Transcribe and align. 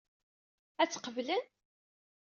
Ad 0.81 0.87
tt-qeblen? 0.89 1.43